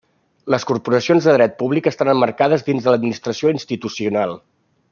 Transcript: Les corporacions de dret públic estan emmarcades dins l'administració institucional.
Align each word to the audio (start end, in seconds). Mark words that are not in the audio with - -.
Les 0.53 0.63
corporacions 0.69 1.27
de 1.27 1.35
dret 1.35 1.53
públic 1.59 1.91
estan 1.93 2.11
emmarcades 2.15 2.67
dins 2.71 2.91
l'administració 2.91 3.57
institucional. 3.61 4.39